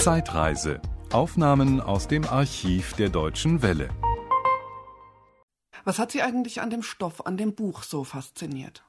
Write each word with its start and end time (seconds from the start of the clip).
Zeitreise. 0.00 0.80
Aufnahmen 1.12 1.78
aus 1.78 2.08
dem 2.08 2.24
Archiv 2.24 2.94
der 2.96 3.10
Deutschen 3.10 3.62
Welle. 3.62 3.90
Was 5.84 5.98
hat 5.98 6.10
Sie 6.10 6.22
eigentlich 6.22 6.62
an 6.62 6.70
dem 6.70 6.80
Stoff, 6.80 7.26
an 7.26 7.36
dem 7.36 7.54
Buch 7.54 7.82
so 7.82 8.02
fasziniert? 8.02 8.82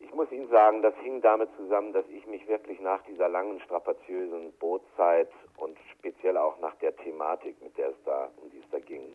Ich 0.00 0.12
muss 0.12 0.32
Ihnen 0.32 0.48
sagen, 0.48 0.82
das 0.82 0.94
hing 1.04 1.22
damit 1.22 1.50
zusammen, 1.56 1.92
dass 1.92 2.04
ich 2.08 2.26
mich 2.26 2.48
wirklich 2.48 2.80
nach 2.80 3.00
dieser 3.04 3.28
langen, 3.28 3.60
strapaziösen 3.60 4.52
Bootzeit 4.58 5.30
und 5.56 5.78
speziell 5.96 6.36
auch 6.36 6.58
nach 6.58 6.74
der 6.82 6.96
Thematik, 6.96 7.62
mit 7.62 7.78
der 7.78 7.90
es 7.90 8.02
da, 8.04 8.28
um 8.42 8.50
die 8.50 8.58
es 8.58 8.68
da 8.72 8.80
ging, 8.80 9.14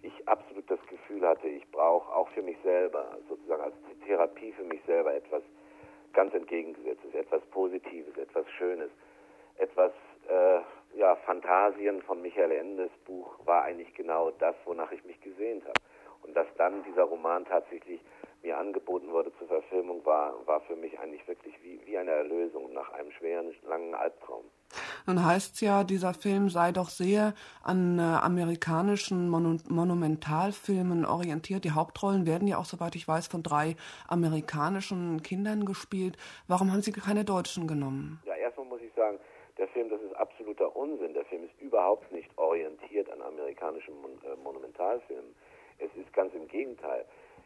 ich 0.00 0.26
absolut 0.26 0.70
das 0.70 0.80
Gefühl 0.86 1.28
hatte, 1.28 1.46
ich 1.46 1.70
brauche 1.70 2.10
auch 2.10 2.28
für 2.30 2.42
mich 2.42 2.56
selber, 2.62 3.18
sozusagen 3.28 3.64
als 3.64 3.74
Therapie 4.06 4.52
für 4.52 4.64
mich 4.64 4.80
selber 4.86 5.12
etwas 5.12 5.42
ganz 6.14 6.32
entgegengesetztes, 6.32 7.12
etwas 7.12 7.42
Positives, 7.50 8.16
etwas 8.16 8.48
Schönes, 8.56 8.90
etwas, 9.58 9.92
äh, 10.28 10.60
ja, 10.98 11.16
Fantasien 11.26 12.02
von 12.02 12.22
Michael 12.22 12.52
Endes 12.52 12.90
Buch 13.04 13.38
war 13.44 13.62
eigentlich 13.64 13.94
genau 13.94 14.30
das, 14.32 14.54
wonach 14.64 14.90
ich 14.92 15.04
mich 15.04 15.20
gesehnt 15.20 15.64
habe. 15.64 15.80
Und 16.22 16.34
dass 16.36 16.46
dann 16.56 16.82
dieser 16.84 17.04
Roman 17.04 17.44
tatsächlich 17.44 18.00
mir 18.42 18.58
angeboten 18.58 19.10
wurde 19.10 19.32
zur 19.38 19.48
Verfilmung, 19.48 20.04
war, 20.04 20.34
war 20.46 20.60
für 20.62 20.76
mich 20.76 20.98
eigentlich 20.98 21.26
wirklich 21.26 21.54
wie, 21.62 21.80
wie 21.86 21.98
eine 21.98 22.10
Erlösung 22.10 22.72
nach 22.72 22.92
einem 22.92 23.10
schweren, 23.12 23.52
langen 23.66 23.94
Albtraum. 23.94 24.44
Nun 25.06 25.24
heißt 25.24 25.54
es 25.54 25.60
ja, 25.60 25.82
dieser 25.82 26.14
Film 26.14 26.50
sei 26.50 26.72
doch 26.72 26.90
sehr 26.90 27.34
an 27.62 27.98
äh, 27.98 28.02
amerikanischen 28.02 29.28
Mon 29.28 29.60
Monumentalfilmen 29.68 31.04
orientiert. 31.06 31.64
Die 31.64 31.72
Hauptrollen 31.72 32.26
werden 32.26 32.46
ja 32.46 32.58
auch, 32.58 32.66
soweit 32.66 32.94
ich 32.94 33.08
weiß, 33.08 33.28
von 33.28 33.42
drei 33.42 33.76
amerikanischen 34.06 35.22
Kindern 35.22 35.64
gespielt. 35.64 36.16
Warum 36.46 36.70
haben 36.72 36.82
Sie 36.82 36.92
keine 36.92 37.24
Deutschen 37.24 37.66
genommen? 37.66 38.20
Ja, 38.26 38.34
erstmal 38.34 38.66
muss 38.66 38.82
ich 38.82 38.92
sagen, 38.94 39.18
der 39.58 39.68
Film, 39.68 39.88
das 39.88 40.00
ist 40.02 40.14
absoluter 40.14 40.74
Unsinn. 40.76 41.14
Der 41.14 41.24
Film 41.24 41.44
ist 41.44 41.60
überhaupt 41.60 42.10
nicht 42.12 42.30
orientiert 42.38 43.10
an 43.10 43.20
amerikanischen 43.20 44.00
Mon 44.00 44.12
äh, 44.24 44.36
Monumentalfilmen. 44.42 45.34
Es 45.78 45.90
ist 45.96 46.12
ganz 46.12 46.32
im 46.34 46.46
Gegenteil. 46.48 47.04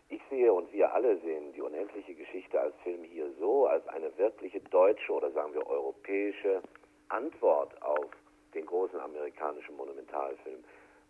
Ich 0.08 0.20
sehe 0.28 0.52
und 0.52 0.70
wir 0.72 0.92
alle 0.92 1.16
sehen 1.18 1.52
die 1.54 1.62
unendliche 1.62 2.14
Geschichte 2.14 2.60
als 2.60 2.74
Film 2.82 3.02
hier 3.02 3.30
so, 3.38 3.66
als 3.66 3.86
eine 3.88 4.16
wirkliche 4.18 4.60
deutsche 4.60 5.12
oder 5.12 5.30
sagen 5.30 5.54
wir 5.54 5.66
europäische 5.66 6.62
Antwort 7.08 7.80
auf 7.82 8.06
den 8.54 8.66
großen 8.66 9.00
amerikanischen 9.00 9.74
Monumentalfilm. 9.76 10.62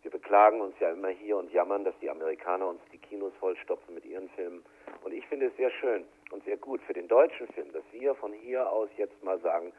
Wir 0.02 0.10
beklagen 0.10 0.60
uns 0.60 0.74
ja 0.80 0.90
immer 0.90 1.08
hier 1.10 1.36
und 1.36 1.52
jammern, 1.52 1.84
dass 1.84 1.98
die 2.00 2.10
Amerikaner 2.10 2.68
uns 2.68 2.80
die 2.92 2.98
Kinos 2.98 3.32
vollstopfen 3.38 3.94
mit 3.94 4.04
ihren 4.04 4.28
Filmen. 4.30 4.64
Und 5.04 5.12
ich 5.12 5.24
finde 5.26 5.46
es 5.46 5.56
sehr 5.56 5.70
schön 5.70 6.04
und 6.30 6.44
sehr 6.44 6.56
gut 6.56 6.80
für 6.82 6.92
den 6.92 7.06
deutschen 7.06 7.46
Film, 7.48 7.72
dass 7.72 7.84
wir 7.92 8.14
von 8.16 8.32
hier 8.32 8.68
aus 8.70 8.88
jetzt 8.96 9.22
mal 9.22 9.38
sagen, 9.40 9.72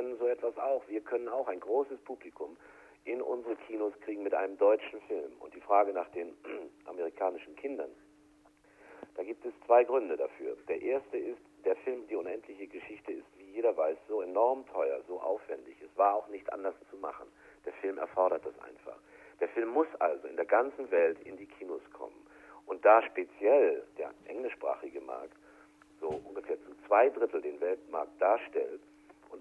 können 0.00 0.16
so 0.16 0.28
etwas 0.28 0.56
auch. 0.56 0.82
Wir 0.88 1.02
können 1.02 1.28
auch 1.28 1.46
ein 1.46 1.60
großes 1.60 2.00
Publikum 2.00 2.56
in 3.04 3.20
unsere 3.20 3.54
Kinos 3.56 3.92
kriegen 4.00 4.22
mit 4.22 4.32
einem 4.32 4.56
deutschen 4.56 4.98
Film. 5.02 5.30
Und 5.40 5.54
die 5.54 5.60
Frage 5.60 5.92
nach 5.92 6.08
den 6.12 6.34
amerikanischen 6.86 7.54
Kindern, 7.56 7.90
da 9.14 9.22
gibt 9.22 9.44
es 9.44 9.52
zwei 9.66 9.84
Gründe 9.84 10.16
dafür. 10.16 10.56
Der 10.68 10.80
erste 10.80 11.18
ist, 11.18 11.40
der 11.66 11.76
Film 11.76 12.06
Die 12.08 12.16
unendliche 12.16 12.66
Geschichte 12.66 13.12
ist, 13.12 13.26
wie 13.36 13.44
jeder 13.52 13.76
weiß, 13.76 13.98
so 14.08 14.22
enorm 14.22 14.66
teuer, 14.68 15.02
so 15.06 15.20
aufwendig. 15.20 15.76
Es 15.82 15.98
war 15.98 16.14
auch 16.14 16.28
nicht 16.28 16.50
anders 16.50 16.74
zu 16.88 16.96
machen. 16.96 17.26
Der 17.66 17.74
Film 17.74 17.98
erfordert 17.98 18.46
das 18.46 18.58
einfach. 18.60 18.98
Der 19.38 19.48
Film 19.48 19.68
muss 19.68 19.88
also 19.98 20.28
in 20.28 20.36
der 20.36 20.46
ganzen 20.46 20.90
Welt 20.90 21.18
in 21.26 21.36
die 21.36 21.46
Kinos 21.46 21.82
kommen. 21.92 22.26
Und 22.64 22.82
da 22.86 23.02
speziell 23.02 23.84
der 23.98 24.14
englischsprachige 24.24 25.02
Markt 25.02 25.36
so 26.00 26.08
ungefähr 26.08 26.58
zu 26.62 26.70
zwei 26.86 27.10
Drittel 27.10 27.42
den 27.42 27.60
Weltmarkt 27.60 28.18
darstellt 28.18 28.80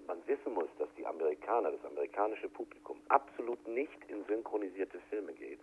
man 0.09 0.27
wissen 0.27 0.53
muss, 0.53 0.69
dass 0.79 0.89
die 0.97 1.05
Amerikaner, 1.05 1.71
das 1.71 1.85
amerikanische 1.85 2.49
Publikum 2.49 2.99
absolut 3.09 3.65
nicht 3.67 3.99
in 4.07 4.25
synchronisierte 4.25 4.99
Filme 5.09 5.33
geht, 5.33 5.59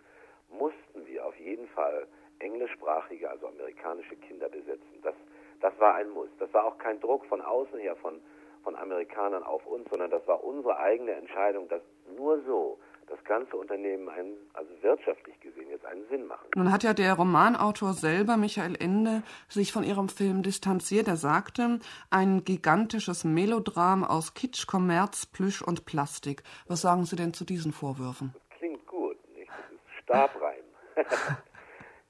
mussten 0.49 1.05
wir 1.05 1.25
auf 1.25 1.37
jeden 1.37 1.67
Fall 1.67 2.07
englischsprachige, 2.39 3.29
also 3.29 3.47
amerikanische 3.47 4.15
Kinder 4.15 4.47
besetzen. 4.47 5.01
Das, 5.03 5.15
das 5.59 5.77
war 5.79 5.95
ein 5.95 6.09
Muss. 6.11 6.29
Das 6.39 6.51
war 6.53 6.63
auch 6.63 6.77
kein 6.77 6.99
Druck 7.01 7.25
von 7.25 7.41
außen 7.41 7.77
her 7.79 7.97
von, 7.97 8.21
von 8.67 8.75
Amerikanern 8.75 9.43
auf 9.43 9.65
uns, 9.65 9.89
sondern 9.89 10.11
das 10.11 10.27
war 10.27 10.43
unsere 10.43 10.77
eigene 10.77 11.13
Entscheidung, 11.13 11.69
dass 11.69 11.81
nur 12.17 12.43
so 12.43 12.77
das 13.07 13.23
ganze 13.23 13.55
Unternehmen 13.55 14.09
einen, 14.09 14.35
also 14.53 14.69
wirtschaftlich 14.81 15.39
gesehen 15.39 15.69
jetzt 15.69 15.85
einen 15.85 16.05
Sinn 16.09 16.27
machen. 16.27 16.49
Nun 16.53 16.73
hat 16.73 16.83
ja 16.83 16.93
der 16.93 17.13
Romanautor 17.13 17.93
selber, 17.93 18.35
Michael 18.35 18.75
Ende, 18.77 19.23
sich 19.47 19.71
von 19.71 19.85
ihrem 19.85 20.09
Film 20.09 20.43
distanziert. 20.43 21.07
Er 21.07 21.15
sagte, 21.15 21.79
ein 22.11 22.43
gigantisches 22.43 23.23
Melodram 23.23 24.03
aus 24.03 24.33
Kitsch, 24.33 24.67
Kommerz, 24.67 25.27
Plüsch 25.27 25.61
und 25.61 25.85
Plastik. 25.85 26.43
Was 26.67 26.81
sagen 26.81 27.05
Sie 27.05 27.15
denn 27.15 27.33
zu 27.33 27.45
diesen 27.45 27.71
Vorwürfen? 27.71 28.35
Das 28.35 28.57
klingt 28.57 28.85
gut, 28.85 29.15
nicht? 29.33 29.49
Das 29.49 29.71
ist 29.71 30.03
Stabreim. 30.03 30.65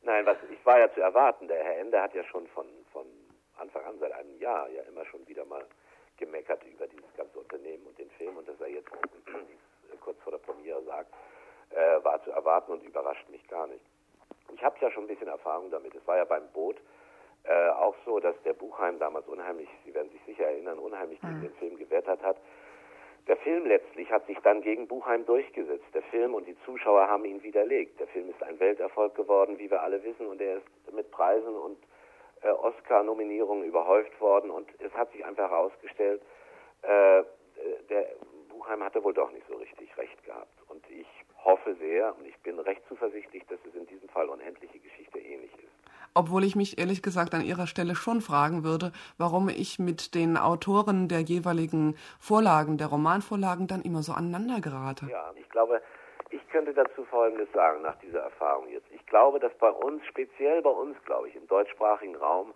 Nein, 0.01 0.25
was 0.25 0.37
ich 0.51 0.65
war 0.65 0.79
ja 0.79 0.91
zu 0.91 1.01
erwarten. 1.01 1.47
Der 1.47 1.63
Herr 1.63 1.77
Ende 1.81 2.01
hat 2.01 2.15
ja 2.15 2.23
schon 2.23 2.47
von, 2.47 2.65
von 2.91 3.05
Anfang 3.59 3.85
an 3.85 3.99
seit 3.99 4.11
einem 4.13 4.39
Jahr 4.39 4.67
ja 4.69 4.81
immer 4.89 5.05
schon 5.05 5.27
wieder 5.27 5.45
mal 5.45 5.63
gemeckert 6.17 6.63
über 6.65 6.87
dieses 6.87 7.13
ganze 7.15 7.39
Unternehmen 7.39 7.85
und 7.85 7.97
den 7.97 8.09
Film 8.11 8.37
und 8.37 8.47
dass 8.47 8.59
er 8.59 8.69
jetzt 8.69 8.89
kurz 10.01 10.19
vor 10.21 10.31
der 10.31 10.39
Premiere 10.39 10.83
sagt, 10.83 11.13
äh, 11.71 12.03
war 12.03 12.23
zu 12.23 12.31
erwarten 12.31 12.71
und 12.71 12.83
überrascht 12.83 13.29
mich 13.29 13.45
gar 13.47 13.67
nicht. 13.67 13.83
Ich 14.53 14.63
habe 14.63 14.77
ja 14.79 14.89
schon 14.91 15.03
ein 15.03 15.07
bisschen 15.07 15.27
Erfahrung 15.27 15.69
damit. 15.69 15.93
Es 15.93 16.05
war 16.07 16.17
ja 16.17 16.25
beim 16.25 16.47
Boot 16.53 16.77
äh, 17.43 17.69
auch 17.69 17.95
so, 18.05 18.19
dass 18.19 18.35
der 18.43 18.53
Buchheim 18.53 18.99
damals 18.99 19.27
unheimlich, 19.27 19.69
Sie 19.85 19.93
werden 19.93 20.09
sich 20.11 20.21
sicher 20.25 20.45
erinnern, 20.45 20.79
unheimlich 20.79 21.19
gegen 21.21 21.37
mhm. 21.37 21.41
den 21.41 21.53
Film 21.55 21.77
gewettert 21.77 22.21
hat. 22.21 22.37
Der 23.27 23.37
Film 23.37 23.65
letztlich 23.65 24.09
hat 24.09 24.25
sich 24.25 24.37
dann 24.39 24.61
gegen 24.61 24.87
Buchheim 24.87 25.25
durchgesetzt. 25.25 25.85
Der 25.93 26.03
Film 26.03 26.33
und 26.33 26.47
die 26.47 26.57
Zuschauer 26.65 27.07
haben 27.07 27.25
ihn 27.25 27.43
widerlegt. 27.43 27.99
Der 27.99 28.07
Film 28.07 28.29
ist 28.29 28.41
ein 28.41 28.59
Welterfolg 28.59 29.15
geworden, 29.15 29.59
wie 29.59 29.69
wir 29.69 29.81
alle 29.81 30.01
wissen, 30.03 30.27
und 30.27 30.41
er 30.41 30.57
ist 30.57 30.93
mit 30.93 31.11
Preisen 31.11 31.55
und 31.55 31.77
äh, 32.41 32.49
Oscar-Nominierungen 32.49 33.65
überhäuft 33.65 34.19
worden. 34.19 34.51
Und 34.51 34.69
es 34.79 34.93
hat 34.93 35.11
sich 35.11 35.25
einfach 35.25 35.49
herausgestellt, 35.49 36.21
äh, 36.81 37.23
der 37.89 38.05
Buchheim 38.49 38.83
hatte 38.83 39.03
wohl 39.03 39.13
doch 39.13 39.31
nicht 39.31 39.47
so 39.47 39.55
richtig 39.55 39.95
recht 39.97 40.23
gehabt. 40.23 40.53
Und 40.67 40.83
ich 40.89 41.07
hoffe 41.43 41.75
sehr 41.75 42.15
und 42.17 42.25
ich 42.25 42.37
bin 42.41 42.59
recht 42.59 42.81
zuversichtlich, 42.87 43.43
dass 43.47 43.59
es 43.67 43.73
in 43.75 43.85
diesem 43.87 44.09
Fall 44.09 44.27
unendliche 44.29 44.79
Geschichte 44.79 45.19
ähnlich 45.19 45.53
ist. 45.53 45.71
Obwohl 46.13 46.43
ich 46.43 46.55
mich 46.55 46.79
ehrlich 46.79 47.03
gesagt 47.03 47.33
an 47.35 47.41
Ihrer 47.41 47.67
Stelle 47.67 47.95
schon 47.95 48.21
fragen 48.21 48.63
würde, 48.63 48.91
warum 49.17 49.49
ich 49.49 49.77
mit 49.77 50.15
den 50.15 50.35
Autoren 50.35 51.07
der 51.07 51.21
jeweiligen 51.21 51.95
Vorlagen, 52.19 52.77
der 52.77 52.87
Romanvorlagen, 52.87 53.67
dann 53.67 53.83
immer 53.83 54.01
so 54.01 54.13
aneinander 54.13 54.59
gerate. 54.59 55.05
Ja, 55.09 55.31
ich 55.35 55.47
glaube, 55.49 55.81
ich 56.47 56.53
könnte 56.53 56.73
dazu 56.73 57.03
Folgendes 57.03 57.51
sagen 57.51 57.81
nach 57.81 57.97
dieser 57.99 58.21
Erfahrung 58.21 58.69
jetzt. 58.69 58.87
Ich 58.91 59.05
glaube, 59.05 59.37
dass 59.37 59.53
bei 59.55 59.69
uns, 59.69 60.05
speziell 60.05 60.61
bei 60.61 60.69
uns, 60.69 60.95
glaube 61.03 61.27
ich, 61.27 61.35
im 61.35 61.45
deutschsprachigen 61.47 62.15
Raum, 62.15 62.53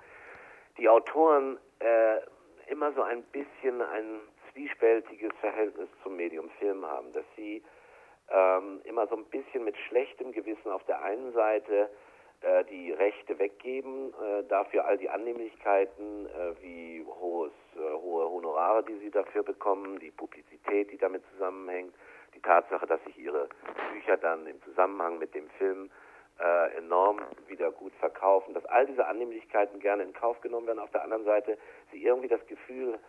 die 0.78 0.88
Autoren 0.88 1.60
äh, 1.80 2.22
immer 2.68 2.94
so 2.94 3.02
ein 3.02 3.22
bisschen 3.24 3.82
ein 3.82 4.22
zwiespältiges 4.54 5.34
Verhältnis 5.42 5.90
zum 6.04 6.16
Medium 6.16 6.50
Film 6.52 6.86
haben, 6.86 7.12
dass 7.12 7.26
sie 7.36 7.62
ähm, 8.30 8.80
immer 8.86 9.08
so 9.08 9.18
ein 9.18 9.26
bisschen 9.26 9.66
mit 9.66 9.76
schlechtem 9.90 10.32
Gewissen 10.32 10.72
auf 10.72 10.86
der 10.86 11.02
einen 11.02 11.34
Seite 11.34 11.90
äh, 12.40 12.64
die 12.64 12.94
Rechte 12.94 13.38
weggeben, 13.40 14.14
äh, 14.14 14.46
dafür 14.46 14.86
all 14.86 14.98
die 14.98 15.10
Annehmlichkeiten 15.10 16.28
äh, 16.28 16.64
wie 16.64 17.06
hohes, 17.06 17.52
äh, 17.76 17.80
hohe 17.80 18.30
Honorare, 18.30 18.86
die 18.86 19.00
sie 19.00 19.12
dafür 19.12 19.44
bekommen, 19.44 20.00
die 20.00 20.12
Publizität, 20.12 20.92
die 20.92 20.98
damit 20.98 21.24
zusammenhängt, 21.34 21.94
die 22.42 22.48
Tatsache, 22.48 22.88
dass 22.88 23.04
sich 23.04 23.18
ihre 23.18 23.48
Bücher 23.94 24.18
dann 24.18 24.48
im 24.48 24.62
Zusammenhang 24.64 25.20
mit 25.20 25.34
dem 25.36 25.50
Film 25.52 25.92
äh, 26.40 26.78
enorm 26.78 27.20
wieder 27.48 27.72
gut 27.72 27.94
verkaufen, 28.00 28.54
dass 28.54 28.66
all 28.66 28.86
diese 28.88 29.06
Annehmlichkeiten 29.06 29.80
gerne 29.80 30.04
in 30.04 30.14
Kauf 30.14 30.42
genommen 30.42 30.68
werden. 30.68 30.80
Auf 30.80 30.92
der 30.92 31.04
anderen 31.04 31.24
Seite 31.24 31.58
sie 31.92 32.04
irgendwie 32.04 32.28
das 32.28 32.46
Gefühl 32.48 33.00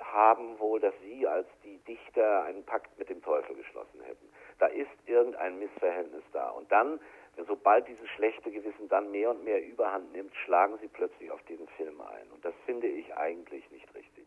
haben 0.00 0.58
wohl, 0.58 0.80
dass 0.80 0.94
sie 1.02 1.26
als 1.26 1.46
die 1.62 1.78
Dichter 1.84 2.44
einen 2.44 2.64
Pakt 2.64 2.98
mit 2.98 3.08
dem 3.10 3.22
Teufel 3.22 3.54
geschlossen 3.54 4.00
hätten. 4.02 4.26
Da 4.58 4.66
ist 4.66 4.90
irgendein 5.06 5.58
Missverhältnis 5.58 6.24
da. 6.32 6.48
Und 6.50 6.72
dann, 6.72 6.98
sobald 7.46 7.86
dieses 7.86 8.08
schlechte 8.10 8.50
Gewissen 8.50 8.88
dann 8.88 9.10
mehr 9.10 9.30
und 9.30 9.44
mehr 9.44 9.62
überhand 9.62 10.10
nimmt, 10.12 10.34
schlagen 10.36 10.78
sie 10.80 10.88
plötzlich 10.88 11.30
auf 11.30 11.42
diesen 11.42 11.68
Film 11.76 12.00
ein. 12.00 12.30
Und 12.32 12.44
das 12.44 12.54
finde 12.64 12.86
ich 12.86 13.14
eigentlich 13.14 13.70
nicht 13.70 13.86
richtig. 13.94 14.26